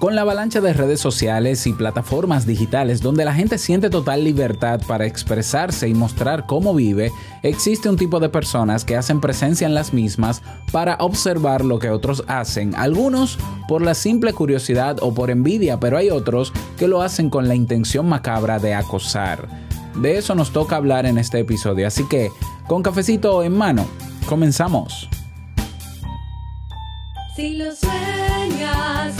[0.00, 4.80] Con la avalancha de redes sociales y plataformas digitales donde la gente siente total libertad
[4.88, 7.12] para expresarse y mostrar cómo vive,
[7.42, 10.40] existe un tipo de personas que hacen presencia en las mismas
[10.72, 15.98] para observar lo que otros hacen, algunos por la simple curiosidad o por envidia, pero
[15.98, 19.48] hay otros que lo hacen con la intención macabra de acosar.
[19.96, 22.30] De eso nos toca hablar en este episodio, así que
[22.66, 23.84] con cafecito en mano,
[24.26, 25.10] comenzamos.
[27.36, 29.19] Si lo sueñas,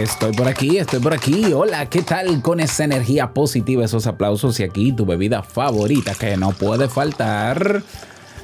[0.00, 1.52] Estoy por aquí, estoy por aquí.
[1.52, 6.38] Hola, ¿qué tal con esa energía positiva, esos aplausos y aquí tu bebida favorita que
[6.38, 7.82] no puede faltar?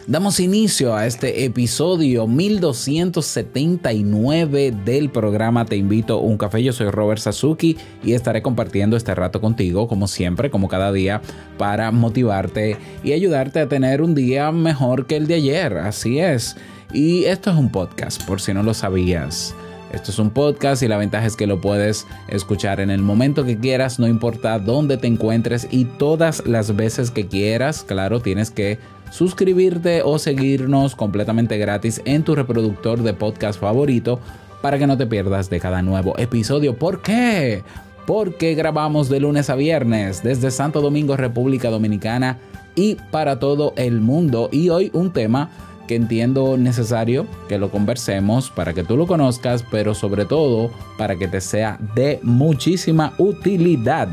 [0.06, 6.62] Damos inicio a este episodio 1279 del programa Te invito a un café.
[6.62, 11.22] Yo soy Robert Sasuki y estaré compartiendo este rato contigo, como siempre, como cada día,
[11.56, 15.78] para motivarte y ayudarte a tener un día mejor que el de ayer.
[15.78, 16.56] Así es.
[16.92, 19.54] Y esto es un podcast, por si no lo sabías.
[19.92, 23.44] Esto es un podcast y la ventaja es que lo puedes escuchar en el momento
[23.44, 27.84] que quieras, no importa dónde te encuentres y todas las veces que quieras.
[27.84, 28.78] Claro, tienes que
[29.10, 34.20] suscribirte o seguirnos completamente gratis en tu reproductor de podcast favorito
[34.60, 36.76] para que no te pierdas de cada nuevo episodio.
[36.76, 37.62] ¿Por qué?
[38.06, 42.38] Porque grabamos de lunes a viernes desde Santo Domingo, República Dominicana
[42.74, 44.50] y para todo el mundo.
[44.52, 45.50] Y hoy un tema
[45.88, 51.16] que entiendo necesario que lo conversemos para que tú lo conozcas, pero sobre todo para
[51.16, 54.08] que te sea de muchísima utilidad.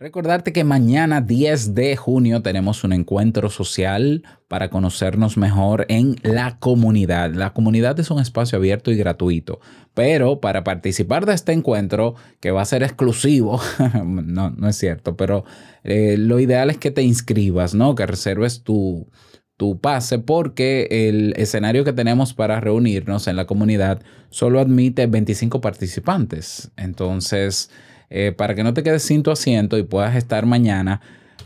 [0.00, 6.60] Recordarte que mañana 10 de junio tenemos un encuentro social para conocernos mejor en la
[6.60, 7.34] comunidad.
[7.34, 9.58] La comunidad es un espacio abierto y gratuito,
[9.94, 13.60] pero para participar de este encuentro, que va a ser exclusivo,
[14.04, 15.44] no, no es cierto, pero
[15.82, 17.96] eh, lo ideal es que te inscribas, ¿no?
[17.96, 19.08] Que reserves tu,
[19.56, 25.60] tu pase porque el escenario que tenemos para reunirnos en la comunidad solo admite 25
[25.60, 26.70] participantes.
[26.76, 27.68] Entonces,
[28.10, 31.00] eh, para que no te quedes sin tu asiento y puedas estar mañana,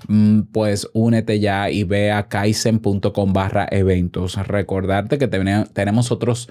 [0.09, 4.37] mm, pues únete ya y ve a kaizen.com barra eventos.
[4.47, 6.49] Recordarte que ten- tenemos otros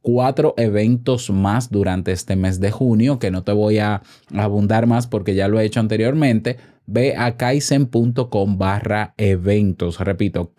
[0.00, 4.02] cuatro eventos más durante este mes de junio, que no te voy a
[4.34, 6.56] abundar más porque ya lo he hecho anteriormente.
[6.86, 10.00] Ve a kaizen.com barra eventos.
[10.00, 10.52] Repito,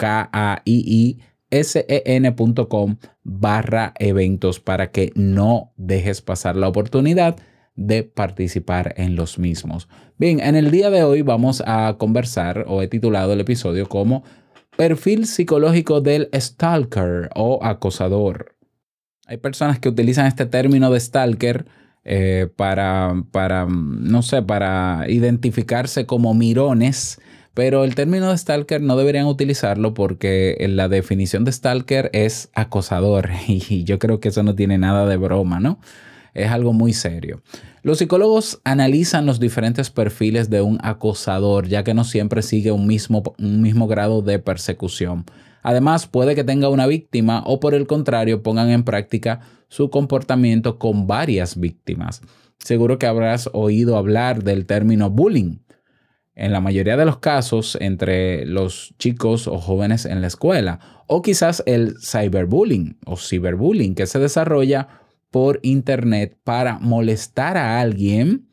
[1.54, 7.36] K-A-I-I-S-E-N.com barra eventos para que no dejes pasar la oportunidad
[7.76, 9.88] de participar en los mismos.
[10.18, 14.24] Bien, en el día de hoy vamos a conversar o he titulado el episodio como
[14.78, 18.56] Perfil psicológico del stalker o acosador.
[19.28, 21.66] Hay personas que utilizan este término de stalker
[22.04, 27.22] eh, para, para, no sé, para identificarse como mirones,
[27.54, 33.30] pero el término de stalker no deberían utilizarlo porque la definición de stalker es acosador
[33.48, 35.80] y yo creo que eso no tiene nada de broma, ¿no?
[36.34, 37.42] Es algo muy serio.
[37.84, 42.88] Los psicólogos analizan los diferentes perfiles de un acosador, ya que no siempre sigue un
[42.88, 45.26] mismo, un mismo grado de persecución.
[45.62, 50.78] Además, puede que tenga una víctima o por el contrario pongan en práctica su comportamiento
[50.78, 52.22] con varias víctimas.
[52.60, 55.60] Seguro que habrás oído hablar del término bullying.
[56.36, 61.22] En la mayoría de los casos entre los chicos o jóvenes en la escuela, o
[61.22, 65.03] quizás el cyberbullying o ciberbullying que se desarrolla
[65.34, 68.48] por internet para molestar a alguien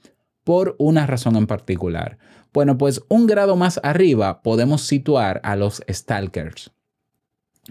[0.44, 2.16] por una razón en particular.
[2.54, 6.70] Bueno, pues un grado más arriba podemos situar a los stalkers.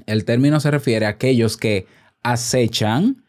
[0.06, 1.88] El término se refiere a aquellos que
[2.21, 3.25] acechan,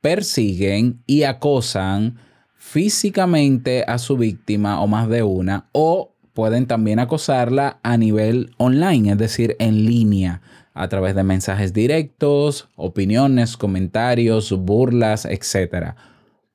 [0.00, 2.20] persiguen y acosan
[2.54, 9.10] físicamente a su víctima o más de una o pueden también acosarla a nivel online,
[9.10, 10.42] es decir, en línea,
[10.74, 15.94] a través de mensajes directos, opiniones, comentarios, burlas, etc.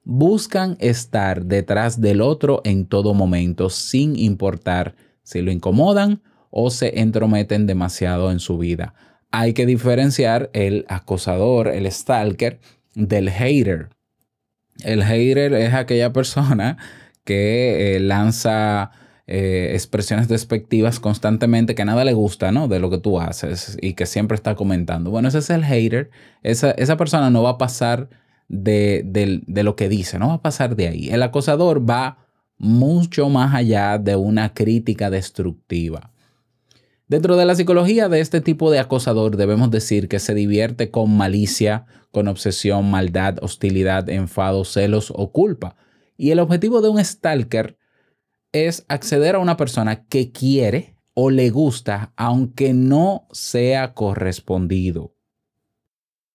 [0.04, 6.22] Buscan estar detrás del otro en todo momento, sin importar si lo incomodan
[6.52, 8.94] o se entrometen demasiado en su vida.
[9.32, 12.60] Hay que diferenciar el acosador, el stalker,
[12.96, 13.90] del hater.
[14.84, 16.78] El hater es aquella persona
[17.24, 18.92] que eh, lanza
[19.32, 22.68] eh, expresiones despectivas constantemente que nada le gusta, ¿no?
[22.68, 25.12] De lo que tú haces y que siempre está comentando.
[25.12, 26.10] Bueno, ese es el hater.
[26.42, 28.10] Esa, esa persona no va a pasar
[28.48, 31.10] de, de, de lo que dice, no va a pasar de ahí.
[31.12, 32.26] El acosador va
[32.58, 36.12] mucho más allá de una crítica destructiva.
[37.08, 41.16] Dentro de la psicología de este tipo de acosador debemos decir que se divierte con
[41.16, 45.76] malicia, con obsesión, maldad, hostilidad, enfado, celos o culpa.
[46.18, 47.79] Y el objetivo de un stalker
[48.52, 55.14] es acceder a una persona que quiere o le gusta aunque no sea correspondido.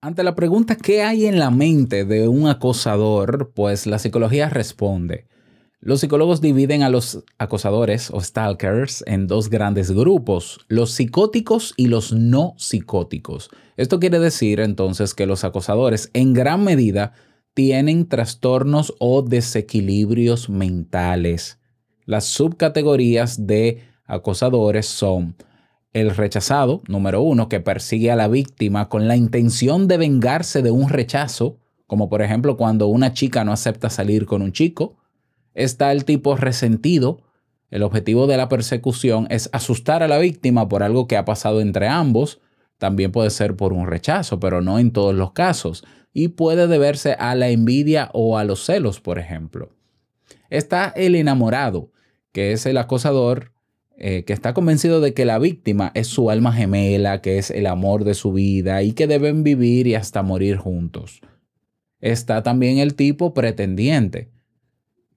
[0.01, 3.53] Ante la pregunta ¿qué hay en la mente de un acosador?
[3.55, 5.27] Pues la psicología responde.
[5.81, 11.89] Los psicólogos dividen a los acosadores o stalkers en dos grandes grupos, los psicóticos y
[11.89, 13.51] los no psicóticos.
[13.77, 17.13] Esto quiere decir entonces que los acosadores en gran medida
[17.53, 21.59] tienen trastornos o desequilibrios mentales.
[22.07, 25.37] Las subcategorías de acosadores son
[25.95, 30.71] el rechazado, número uno, que persigue a la víctima con la intención de vengarse de
[30.71, 34.97] un rechazo, como por ejemplo cuando una chica no acepta salir con un chico.
[35.55, 37.23] Está el tipo resentido.
[37.71, 41.61] El objetivo de la persecución es asustar a la víctima por algo que ha pasado
[41.61, 42.41] entre ambos.
[42.79, 45.85] También puede ser por un rechazo, pero no en todos los casos.
[46.13, 49.71] Y puede deberse a la envidia o a los celos, por ejemplo.
[50.51, 51.91] Está el enamorado,
[52.35, 53.53] que es el acosador
[53.97, 57.65] eh, que está convencido de que la víctima es su alma gemela, que es el
[57.67, 61.21] amor de su vida y que deben vivir y hasta morir juntos.
[62.01, 64.31] Está también el tipo pretendiente,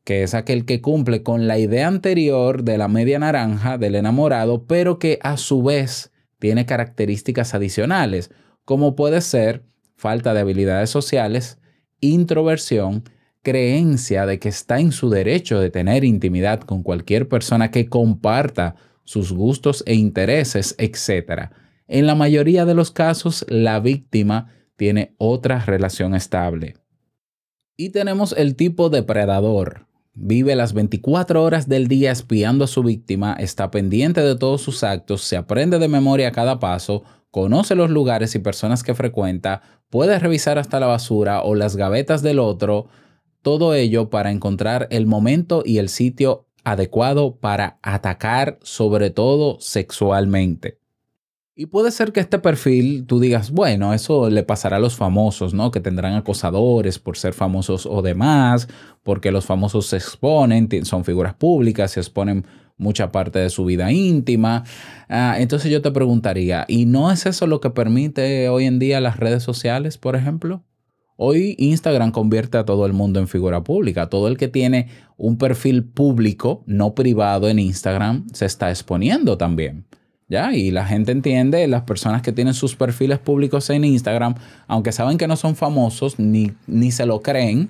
[0.04, 4.66] que es aquel que cumple con la idea anterior de la media naranja del enamorado,
[4.66, 8.30] pero que a su vez tiene características adicionales,
[8.64, 9.64] como puede ser
[9.96, 11.58] falta de habilidades sociales,
[12.00, 13.06] introversión,
[13.48, 18.76] creencia de que está en su derecho de tener intimidad con cualquier persona que comparta
[19.06, 21.52] sus gustos e intereses, etc.
[21.88, 26.76] En la mayoría de los casos, la víctima tiene otra relación estable.
[27.78, 29.88] Y tenemos el tipo depredador.
[30.14, 34.84] Vive las 24 horas del día espiando a su víctima, está pendiente de todos sus
[34.84, 40.20] actos, se aprende de memoria cada paso, conoce los lugares y personas que frecuenta, puede
[40.20, 42.90] revisar hasta la basura o las gavetas del otro,
[43.48, 50.80] todo ello para encontrar el momento y el sitio adecuado para atacar, sobre todo sexualmente.
[51.56, 55.54] Y puede ser que este perfil tú digas, bueno, eso le pasará a los famosos,
[55.54, 55.72] ¿no?
[55.72, 58.68] Que tendrán acosadores por ser famosos o demás,
[59.02, 62.46] porque los famosos se exponen, son figuras públicas, se exponen
[62.76, 64.66] mucha parte de su vida íntima.
[65.08, 69.00] Ah, entonces yo te preguntaría, ¿y no es eso lo que permite hoy en día
[69.00, 70.66] las redes sociales, por ejemplo?
[71.20, 74.08] Hoy Instagram convierte a todo el mundo en figura pública.
[74.08, 79.86] Todo el que tiene un perfil público, no privado en Instagram, se está exponiendo también.
[80.30, 80.54] ¿Ya?
[80.54, 84.36] Y la gente entiende, las personas que tienen sus perfiles públicos en Instagram,
[84.68, 87.70] aunque saben que no son famosos, ni, ni se lo creen,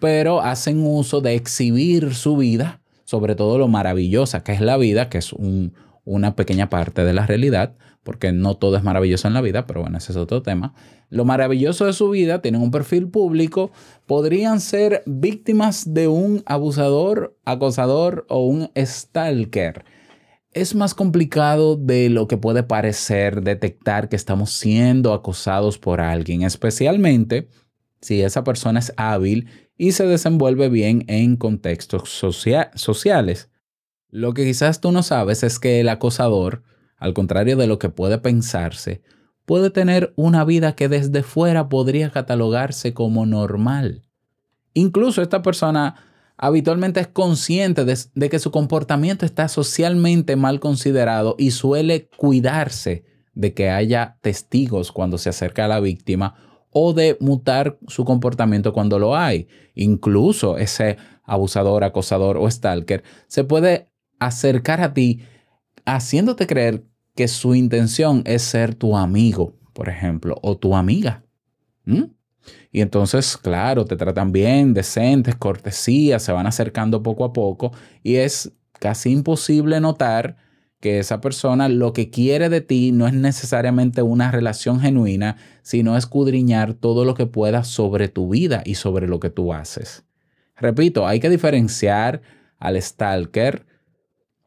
[0.00, 5.10] pero hacen uso de exhibir su vida, sobre todo lo maravillosa que es la vida,
[5.10, 5.74] que es un,
[6.04, 9.82] una pequeña parte de la realidad, porque no todo es maravilloso en la vida, pero
[9.82, 10.74] bueno, ese es otro tema.
[11.08, 13.70] Lo maravilloso de su vida, tienen un perfil público,
[14.06, 19.84] podrían ser víctimas de un abusador, acosador o un stalker
[20.52, 26.42] es más complicado de lo que puede parecer detectar que estamos siendo acosados por alguien,
[26.42, 27.48] especialmente
[28.00, 33.50] si esa persona es hábil y se desenvuelve bien en contextos sociales.
[34.08, 36.64] Lo que quizás tú no sabes es que el acosador,
[37.00, 39.02] al contrario de lo que puede pensarse,
[39.46, 44.04] puede tener una vida que desde fuera podría catalogarse como normal.
[44.74, 45.96] Incluso esta persona
[46.36, 53.04] habitualmente es consciente de, que su comportamiento está socialmente mal considerado y suele cuidarse
[53.34, 56.34] de que haya testigos cuando se acerca a la víctima
[56.70, 59.48] o de mutar su comportamiento cuando lo hay.
[59.74, 65.22] Incluso ese abusador, acosador o stalker se puede acercar a ti
[65.84, 66.84] haciéndote creer
[67.20, 71.22] que su intención es ser tu amigo, por ejemplo, o tu amiga.
[72.72, 77.72] Y entonces, claro, te tratan bien, decentes, cortesías, se van acercando poco a poco
[78.02, 80.38] y es casi imposible notar
[80.80, 85.98] que esa persona lo que quiere de ti no es necesariamente una relación genuina, sino
[85.98, 90.04] escudriñar todo lo que pueda sobre tu vida y sobre lo que tú haces.
[90.56, 92.22] Repito, hay que diferenciar
[92.58, 93.66] al stalker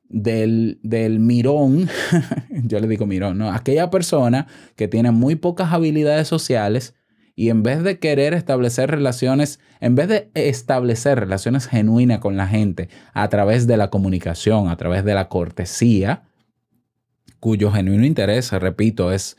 [0.10, 1.90] del, del mirón,
[2.64, 3.52] yo le digo mirón, ¿no?
[3.52, 6.94] Aquella persona que tiene muy pocas habilidades sociales
[7.36, 12.48] y en vez de querer establecer relaciones, en vez de establecer relaciones genuinas con la
[12.48, 16.24] gente a través de la comunicación, a través de la cortesía,
[17.40, 19.38] cuyo genuino interés, repito, es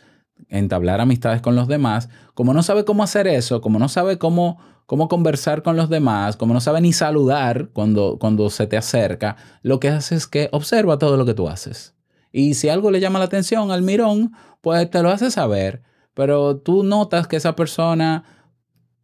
[0.48, 4.58] entablar amistades con los demás, como no sabe cómo hacer eso, como no sabe cómo,
[4.86, 9.36] cómo conversar con los demás, como no sabe ni saludar cuando, cuando se te acerca,
[9.62, 11.94] lo que hace es que observa todo lo que tú haces.
[12.32, 15.82] Y si algo le llama la atención al mirón, pues te lo hace saber
[16.14, 18.24] pero tú notas que esa persona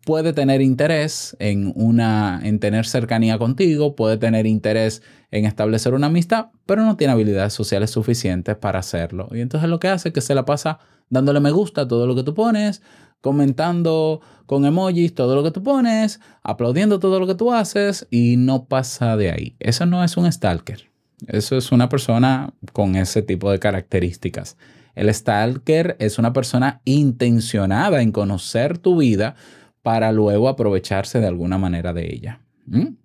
[0.04, 6.06] puede tener interés en una en tener cercanía contigo, puede tener interés en establecer una
[6.06, 9.28] amistad, pero no tiene habilidades sociales suficientes para hacerlo.
[9.32, 10.78] Y entonces lo que hace es que se la pasa
[11.10, 12.82] dándole me gusta a todo lo que tú pones,
[13.20, 18.36] comentando con emojis todo lo que tú pones, aplaudiendo todo lo que tú haces y
[18.36, 19.56] no pasa de ahí.
[19.60, 20.90] Eso no es un stalker.
[21.26, 24.56] Eso es una persona con ese tipo de características.
[24.94, 29.34] El stalker es una persona intencionada en conocer tu vida
[29.82, 32.40] para luego aprovecharse de alguna manera de ella.
[32.66, 32.96] ¿Mm?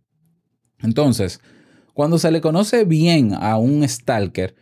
[0.81, 1.41] Entonces,
[1.93, 4.55] cuando se le conoce bien a un stalker,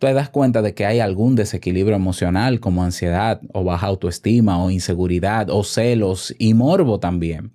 [0.00, 4.70] te das cuenta de que hay algún desequilibrio emocional como ansiedad o baja autoestima o
[4.70, 7.52] inseguridad o celos y morbo también.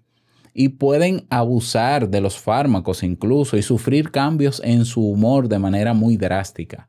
[0.53, 5.95] Y pueden abusar de los fármacos incluso y sufrir cambios en su humor de manera
[5.95, 6.87] muy drástica.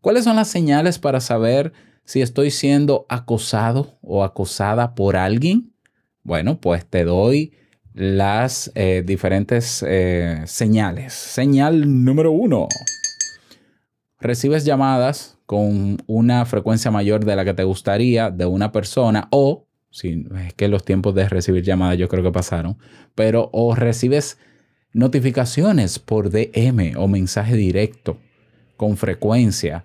[0.00, 5.74] ¿Cuáles son las señales para saber si estoy siendo acosado o acosada por alguien?
[6.22, 7.52] Bueno, pues te doy
[7.92, 11.12] las eh, diferentes eh, señales.
[11.12, 12.66] Señal número uno.
[14.20, 19.66] Recibes llamadas con una frecuencia mayor de la que te gustaría de una persona o,
[19.90, 22.76] si es que los tiempos de recibir llamadas yo creo que pasaron,
[23.14, 24.38] pero o recibes
[24.92, 28.18] notificaciones por DM o mensaje directo
[28.76, 29.84] con frecuencia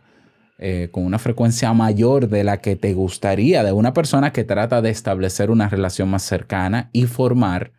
[0.58, 4.82] eh, con una frecuencia mayor de la que te gustaría de una persona que trata
[4.82, 7.74] de establecer una relación más cercana y formar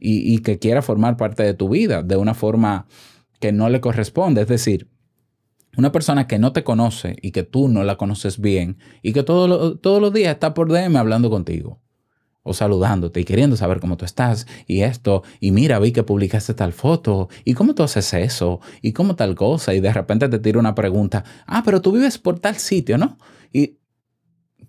[0.00, 2.88] y, y que quiera formar parte de tu vida de una forma
[3.38, 4.42] que no le corresponde.
[4.42, 4.88] Es decir,
[5.78, 9.22] una persona que no te conoce y que tú no la conoces bien y que
[9.22, 11.80] todo todos los días está por DM hablando contigo
[12.42, 16.54] o saludándote y queriendo saber cómo tú estás y esto, y mira, vi que publicaste
[16.54, 20.38] tal foto, y cómo tú haces eso, y cómo tal cosa, y de repente te
[20.38, 23.18] tira una pregunta, ah, pero tú vives por tal sitio, ¿no?
[23.52, 23.78] Y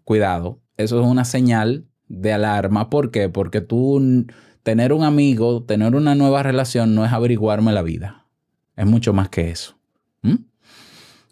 [0.03, 3.29] cuidado, eso es una señal de alarma, ¿por qué?
[3.29, 4.25] Porque tú
[4.63, 8.27] tener un amigo, tener una nueva relación no es averiguarme la vida,
[8.75, 9.78] es mucho más que eso.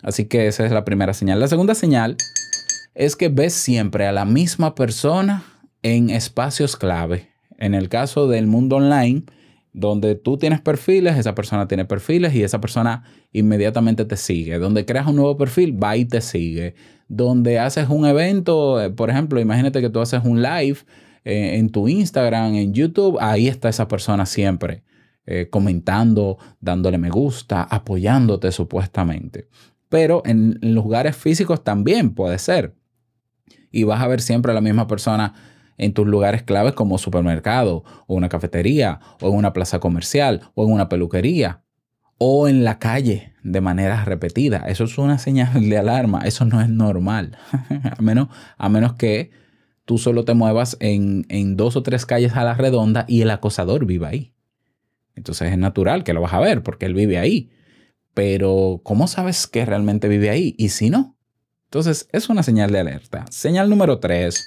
[0.02, 1.40] Así que esa es la primera señal.
[1.40, 2.18] La segunda señal
[2.96, 5.44] es que ves siempre a la misma persona
[5.84, 7.30] en espacios clave.
[7.58, 9.24] En el caso del mundo online,
[9.74, 14.58] donde tú tienes perfiles, esa persona tiene perfiles y esa persona inmediatamente te sigue.
[14.60, 16.76] Donde creas un nuevo perfil, va y te sigue.
[17.08, 20.80] Donde haces un evento, eh, por ejemplo, imagínate que tú haces un live
[21.26, 24.84] eh, en tu Instagram, en YouTube, ahí está esa persona siempre.
[25.28, 29.50] eh, comentando, dándole me gusta, apoyándote supuestamente.
[29.90, 32.76] Pero en lugares físicos también puede ser.
[33.72, 35.34] Y vas a ver siempre a la misma persona
[35.78, 40.66] en tus lugares claves como supermercado o una cafetería o en una plaza comercial o
[40.66, 41.64] en una peluquería
[42.18, 44.64] o en la calle de manera repetida.
[44.68, 46.22] Eso es una señal de alarma.
[46.26, 47.38] Eso no es normal.
[47.98, 49.32] a, menos, a menos que
[49.86, 53.30] tú solo te muevas en, en dos o tres calles a la redonda y el
[53.30, 54.34] acosador viva ahí.
[55.16, 57.52] Entonces es natural que lo vas a ver porque él vive ahí.
[58.18, 60.56] Pero ¿cómo sabes que realmente vive ahí?
[60.58, 61.16] ¿Y si no?
[61.66, 63.26] Entonces es una señal de alerta.
[63.30, 64.44] Señal número tres.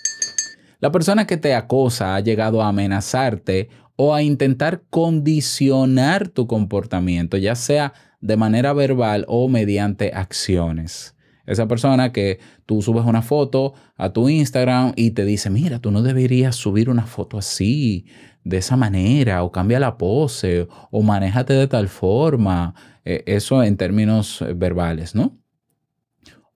[0.81, 7.37] La persona que te acosa ha llegado a amenazarte o a intentar condicionar tu comportamiento,
[7.37, 11.15] ya sea de manera verbal o mediante acciones.
[11.47, 15.93] Esa persona que tú subes una foto a tu Instagram y te dice, mira, tú
[15.93, 18.07] no deberías subir una foto así,
[18.43, 22.75] de esa manera, o cambia la pose, o manéjate de tal forma.
[23.05, 25.39] Eh, eso en términos eh, verbales, ¿no?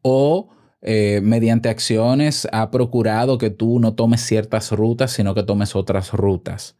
[0.02, 0.50] O
[0.82, 6.12] eh, mediante acciones ha procurado que tú no tomes ciertas rutas, sino que tomes otras
[6.12, 6.76] rutas.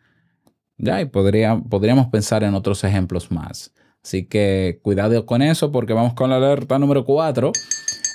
[0.76, 3.72] Ya, y podría, podríamos pensar en otros ejemplos más.
[4.04, 7.52] Así que cuidado con eso porque vamos con la alerta número 4.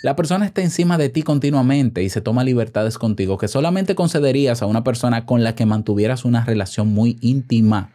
[0.03, 4.61] La persona está encima de ti continuamente y se toma libertades contigo que solamente concederías
[4.61, 7.91] a una persona con la que mantuvieras una relación muy íntima.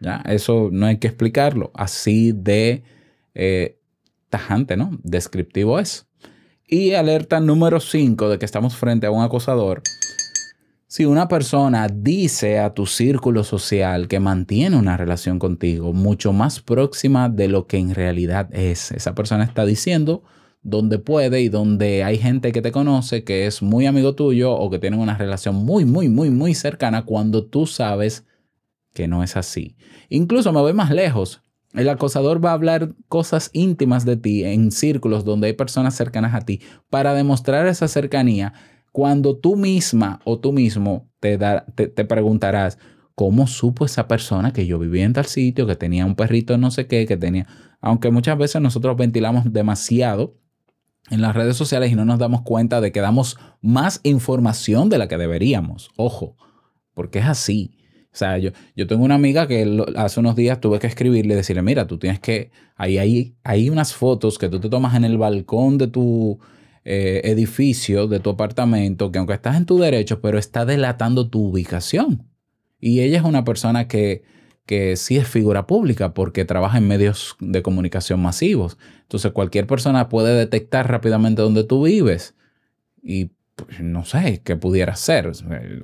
[0.00, 0.22] ¿Ya?
[0.26, 1.70] Eso no hay que explicarlo.
[1.74, 2.82] Así de
[3.34, 3.78] eh,
[4.28, 4.98] tajante, ¿no?
[5.02, 6.06] Descriptivo es.
[6.66, 9.82] Y alerta número 5 de que estamos frente a un acosador.
[10.86, 16.60] Si una persona dice a tu círculo social que mantiene una relación contigo mucho más
[16.60, 20.24] próxima de lo que en realidad es, esa persona está diciendo
[20.62, 24.68] donde puede y donde hay gente que te conoce que es muy amigo tuyo o
[24.68, 28.26] que tienen una relación muy, muy, muy, muy cercana cuando tú sabes
[28.92, 29.76] que no es así.
[30.08, 31.42] Incluso me voy más lejos.
[31.72, 36.34] El acosador va a hablar cosas íntimas de ti en círculos donde hay personas cercanas
[36.34, 38.52] a ti para demostrar esa cercanía
[38.92, 42.78] cuando tú misma o tú mismo te, te preguntarás,
[43.14, 46.70] ¿cómo supo esa persona que yo vivía en tal sitio, que tenía un perrito no
[46.70, 47.46] sé qué, que tenía...
[47.80, 50.36] Aunque muchas veces nosotros ventilamos demasiado
[51.10, 54.98] en las redes sociales y no nos damos cuenta de que damos más información de
[54.98, 55.90] la que deberíamos.
[55.96, 56.36] Ojo,
[56.94, 57.79] porque es así.
[58.12, 61.62] O sea, yo, yo tengo una amiga que hace unos días tuve que escribirle decirle,
[61.62, 65.16] mira, tú tienes que, ahí hay, hay unas fotos que tú te tomas en el
[65.16, 66.40] balcón de tu
[66.84, 71.50] eh, edificio, de tu apartamento, que aunque estás en tu derecho, pero está delatando tu
[71.50, 72.26] ubicación.
[72.80, 74.24] Y ella es una persona que,
[74.66, 78.76] que sí es figura pública porque trabaja en medios de comunicación masivos.
[79.02, 82.34] Entonces cualquier persona puede detectar rápidamente dónde tú vives.
[83.02, 83.30] Y
[83.66, 85.32] pues, no sé qué pudiera ser.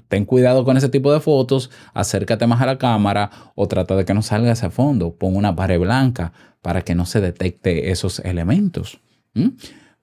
[0.09, 4.05] Ten cuidado con ese tipo de fotos, acércate más a la cámara o trata de
[4.05, 5.15] que no salga ese fondo.
[5.15, 9.01] Pon una pared blanca para que no se detecte esos elementos.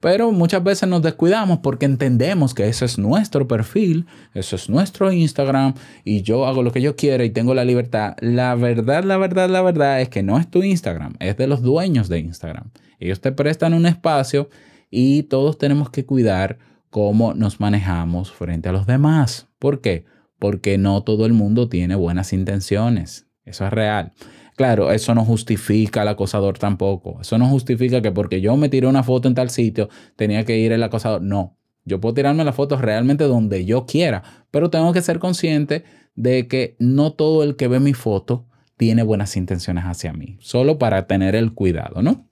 [0.04, 5.12] Pero muchas veces nos descuidamos porque entendemos que ese es nuestro perfil, eso es nuestro
[5.14, 8.16] Instagram y yo hago lo que yo quiera y tengo la libertad.
[8.20, 11.62] La verdad, la verdad, la verdad es que no es tu Instagram, es de los
[11.62, 12.70] dueños de Instagram.
[13.00, 14.50] Ellos te prestan un espacio
[14.92, 16.60] y todos tenemos que cuidar
[16.94, 19.48] cómo nos manejamos frente a los demás.
[19.58, 20.06] ¿Por qué?
[20.38, 23.26] Porque no todo el mundo tiene buenas intenciones.
[23.46, 24.14] Eso es real.
[24.56, 27.18] Claro, eso no justifica al acosador tampoco.
[27.20, 30.60] Eso no justifica que porque yo me tiré una foto en tal sitio, tenía que
[30.60, 31.24] ir el acosador.
[31.24, 34.22] No, yo puedo tirarme la foto realmente donde yo quiera,
[34.52, 38.46] pero tengo que ser consciente de que no todo el que ve mi foto
[38.78, 42.30] tiene buenas intenciones hacia mí, solo para tener el cuidado, ¿no?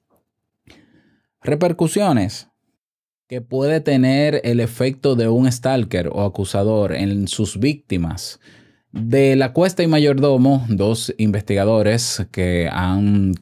[1.42, 2.51] Repercusiones
[3.32, 8.42] que puede tener el efecto de un stalker o acusador en sus víctimas.
[8.92, 13.36] De la Cuesta y Mayordomo, dos investigadores que han,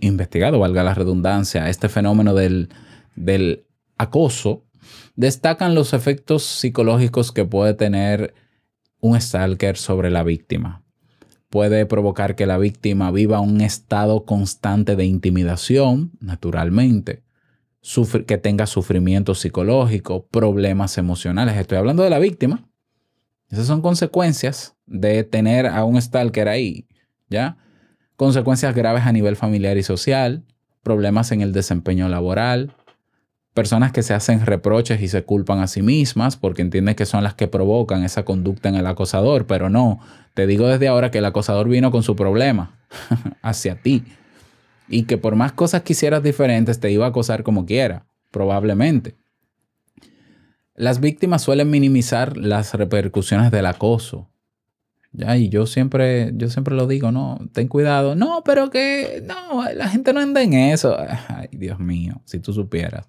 [0.00, 2.68] investigado, valga la redundancia, este fenómeno del,
[3.16, 3.66] del
[3.98, 4.62] acoso,
[5.16, 8.32] destacan los efectos psicológicos que puede tener
[9.00, 10.84] un stalker sobre la víctima.
[11.50, 17.25] Puede provocar que la víctima viva un estado constante de intimidación, naturalmente,
[18.26, 21.56] que tenga sufrimiento psicológico, problemas emocionales.
[21.56, 22.68] Estoy hablando de la víctima.
[23.48, 26.88] Esas son consecuencias de tener a un stalker ahí,
[27.28, 27.56] ¿ya?
[28.16, 30.44] Consecuencias graves a nivel familiar y social,
[30.82, 32.74] problemas en el desempeño laboral,
[33.54, 37.22] personas que se hacen reproches y se culpan a sí mismas porque entienden que son
[37.22, 40.00] las que provocan esa conducta en el acosador, pero no,
[40.34, 42.80] te digo desde ahora que el acosador vino con su problema
[43.42, 44.02] hacia ti
[44.88, 49.14] y que por más cosas que hicieras diferentes te iba a acosar como quiera, probablemente.
[50.74, 54.28] Las víctimas suelen minimizar las repercusiones del acoso.
[55.12, 58.14] Ya, y yo siempre, yo siempre lo digo, no, ten cuidado.
[58.14, 60.94] No, pero que, no, la gente no anda en eso.
[61.28, 63.06] Ay, Dios mío, si tú supieras.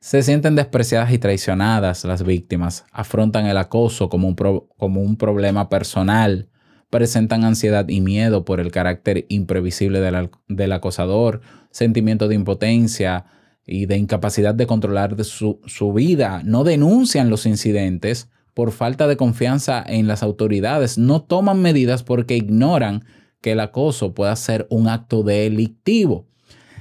[0.00, 4.36] Se sienten despreciadas y traicionadas las víctimas, afrontan el acoso como un,
[4.76, 6.48] como un problema personal,
[6.90, 13.26] presentan ansiedad y miedo por el carácter imprevisible del, acosador, sentimiento de impotencia
[13.66, 19.06] y de incapacidad de controlar de su, su vida, no denuncian los incidentes por falta
[19.06, 23.04] de confianza en las autoridades, no toman medidas porque ignoran
[23.40, 26.26] que el acoso pueda ser un acto delictivo.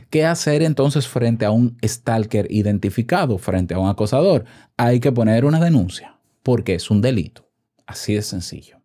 [0.10, 4.46] ¿Qué hacer entonces frente a un stalker identificado, frente a un acosador?
[4.78, 7.50] Hay que poner una denuncia, porque es un delito.
[7.86, 8.77] Así de sencillo.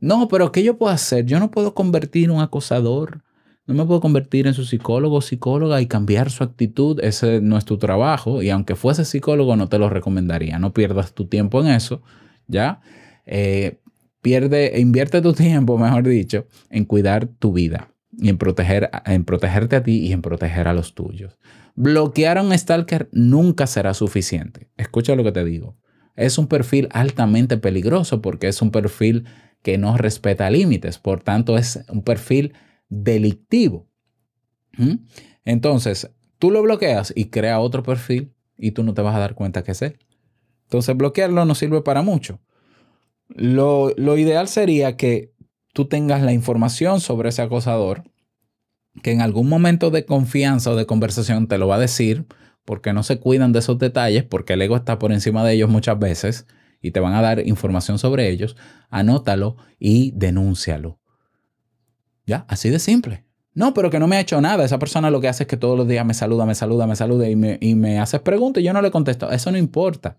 [0.00, 1.26] No, pero ¿qué yo puedo hacer?
[1.26, 3.22] Yo no puedo convertir un acosador,
[3.66, 6.98] no me puedo convertir en su psicólogo o psicóloga y cambiar su actitud.
[7.04, 8.42] Ese no es tu trabajo.
[8.42, 10.58] Y aunque fuese psicólogo, no te lo recomendaría.
[10.58, 12.02] No pierdas tu tiempo en eso,
[12.48, 12.80] ¿ya?
[13.26, 13.78] Eh,
[14.22, 19.76] pierde, invierte tu tiempo, mejor dicho, en cuidar tu vida y en, proteger, en protegerte
[19.76, 21.38] a ti y en proteger a los tuyos.
[21.76, 24.68] Bloquear a un stalker nunca será suficiente.
[24.76, 25.76] Escucha lo que te digo.
[26.16, 29.26] Es un perfil altamente peligroso porque es un perfil
[29.62, 30.98] que no respeta límites.
[30.98, 32.54] Por tanto, es un perfil
[32.88, 33.86] delictivo.
[34.76, 35.04] ¿Mm?
[35.44, 39.34] Entonces, tú lo bloqueas y crea otro perfil y tú no te vas a dar
[39.34, 39.98] cuenta que es él.
[40.64, 42.40] Entonces, bloquearlo no sirve para mucho.
[43.28, 45.32] Lo, lo ideal sería que
[45.72, 48.04] tú tengas la información sobre ese acosador,
[49.02, 52.26] que en algún momento de confianza o de conversación te lo va a decir,
[52.64, 55.70] porque no se cuidan de esos detalles, porque el ego está por encima de ellos
[55.70, 56.46] muchas veces
[56.80, 58.56] y te van a dar información sobre ellos,
[58.88, 60.98] anótalo y denúncialo.
[62.26, 63.24] Ya, así de simple.
[63.52, 64.64] No, pero que no me ha hecho nada.
[64.64, 66.96] Esa persona lo que hace es que todos los días me saluda, me saluda, me
[66.96, 69.30] saluda y me, y me haces preguntas y yo no le contesto.
[69.30, 70.18] Eso no importa.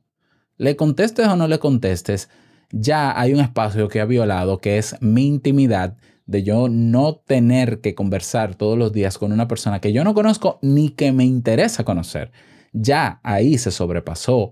[0.57, 2.29] Le contestes o no le contestes,
[2.71, 7.81] ya hay un espacio que ha violado que es mi intimidad de yo no tener
[7.81, 11.25] que conversar todos los días con una persona que yo no conozco ni que me
[11.25, 12.31] interesa conocer.
[12.73, 14.51] Ya ahí se sobrepasó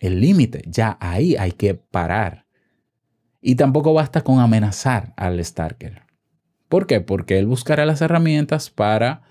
[0.00, 2.46] el límite, ya ahí hay que parar.
[3.40, 6.02] Y tampoco basta con amenazar al stalker.
[6.68, 7.00] ¿Por qué?
[7.00, 9.22] Porque él buscará las herramientas para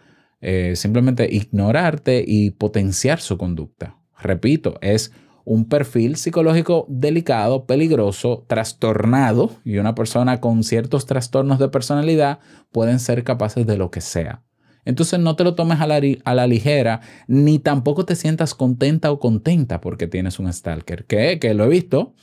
[0.41, 3.97] eh, simplemente ignorarte y potenciar su conducta.
[4.17, 5.11] Repito, es
[5.43, 12.39] un perfil psicológico delicado, peligroso, trastornado y una persona con ciertos trastornos de personalidad
[12.71, 14.44] pueden ser capaces de lo que sea.
[14.85, 19.81] Entonces no te lo tomes a la, ligera, ni tampoco te sientas contenta o contenta
[19.81, 21.05] porque tienes un stalker.
[21.05, 21.39] ¿Qué?
[21.39, 22.13] Que lo he visto.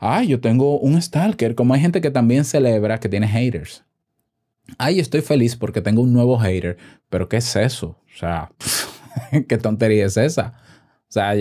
[0.00, 1.54] Ay, yo tengo un stalker.
[1.54, 3.84] Como hay gente que también celebra que tiene haters.
[4.78, 6.78] Ay, estoy feliz porque tengo un nuevo hater.
[7.10, 7.88] Pero ¿qué es eso?
[7.88, 8.52] O sea,
[9.48, 10.54] ¿qué tontería es esa?
[11.08, 11.34] O sea,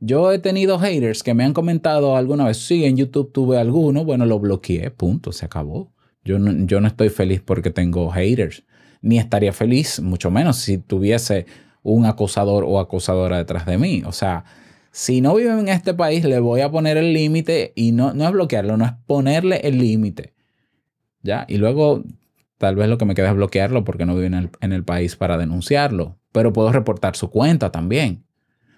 [0.00, 4.04] yo he tenido haters que me han comentado alguna vez, sí, en YouTube tuve alguno,
[4.04, 5.92] bueno, lo bloqueé, punto, se acabó.
[6.24, 8.64] Yo no, yo no estoy feliz porque tengo haters,
[9.02, 11.46] ni estaría feliz, mucho menos, si tuviese
[11.82, 14.02] un acosador o acosadora detrás de mí.
[14.06, 14.44] O sea,
[14.92, 18.24] si no viven en este país, le voy a poner el límite y no, no
[18.24, 20.34] es bloquearlo, no es ponerle el límite.
[21.22, 21.44] ¿Ya?
[21.48, 22.04] Y luego
[22.58, 24.84] tal vez lo que me queda es bloquearlo porque no vive en el, en el
[24.84, 28.24] país para denunciarlo, pero puedo reportar su cuenta también.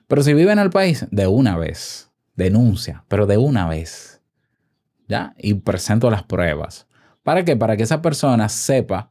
[0.07, 4.23] Pero si vive en el país, de una vez, denuncia, pero de una vez.
[5.07, 5.35] ¿Ya?
[5.39, 6.87] Y presento las pruebas.
[7.23, 7.57] ¿Para qué?
[7.57, 9.11] Para que esa persona sepa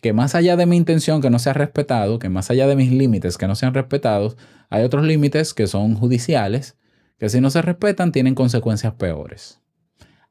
[0.00, 2.92] que más allá de mi intención que no sea respetado, que más allá de mis
[2.92, 4.36] límites que no sean respetados,
[4.68, 6.76] hay otros límites que son judiciales,
[7.18, 9.60] que si no se respetan tienen consecuencias peores.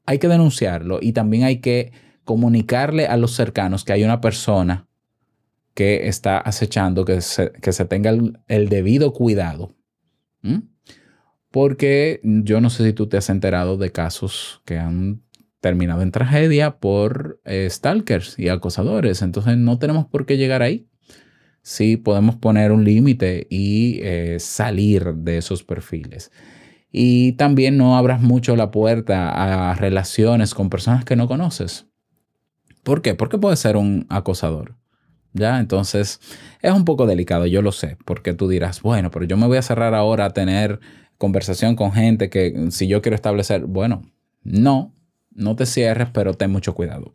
[0.04, 1.92] Hay que denunciarlo y también hay que
[2.24, 4.88] comunicarle a los cercanos que hay una persona
[5.74, 9.74] que está acechando, que se, que se tenga el, el debido cuidado.
[11.50, 15.22] Porque yo no sé si tú te has enterado de casos que han
[15.66, 19.20] terminado en tragedia por eh, stalkers y acosadores.
[19.20, 20.86] Entonces no tenemos por qué llegar ahí.
[21.62, 26.30] Sí podemos poner un límite y eh, salir de esos perfiles.
[26.92, 31.88] Y también no abras mucho la puerta a relaciones con personas que no conoces.
[32.84, 33.16] ¿Por qué?
[33.16, 34.76] Porque puede ser un acosador.
[35.32, 35.58] ¿Ya?
[35.58, 36.20] Entonces
[36.62, 39.58] es un poco delicado, yo lo sé, porque tú dirás, bueno, pero yo me voy
[39.58, 40.78] a cerrar ahora a tener
[41.18, 44.04] conversación con gente que si yo quiero establecer, bueno,
[44.44, 44.95] no,
[45.36, 47.12] no te cierres, pero ten mucho cuidado.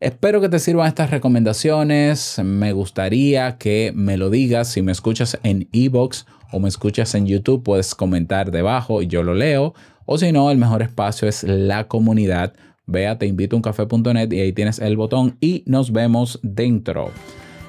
[0.00, 2.40] Espero que te sirvan estas recomendaciones.
[2.44, 4.68] Me gustaría que me lo digas.
[4.68, 9.22] Si me escuchas en Evox o me escuchas en YouTube, puedes comentar debajo y yo
[9.22, 9.74] lo leo.
[10.04, 12.52] O si no, el mejor espacio es la comunidad
[12.86, 17.10] Ve a teinvitouncafe.net y ahí tienes el botón y nos vemos dentro.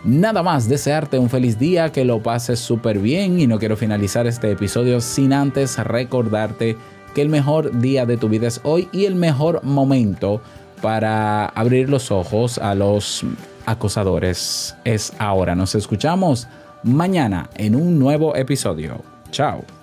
[0.03, 4.27] Nada más, desearte un feliz día, que lo pases súper bien y no quiero finalizar
[4.27, 6.75] este episodio sin antes recordarte
[7.15, 10.41] que el mejor día de tu vida es hoy y el mejor momento
[10.81, 13.23] para abrir los ojos a los
[13.65, 15.55] acosadores es ahora.
[15.55, 16.47] Nos escuchamos
[16.83, 19.01] mañana en un nuevo episodio.
[19.31, 19.74] Chao.